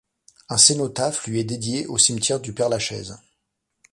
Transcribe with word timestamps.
Un 0.49 0.57
cénotaphe 0.57 1.27
lui 1.27 1.39
est 1.39 1.43
dédié 1.43 1.85
au 1.85 1.99
cimetière 1.99 2.39
du 2.39 2.53
Père-Lachaise. 2.53 3.19